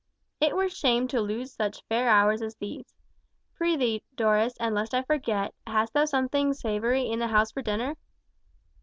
[0.39, 2.95] "It were shame to lose such fair hours as these.
[3.53, 7.97] Prithee, Dolores, and lest I forget, hast thou something savoury in the house for dinner!"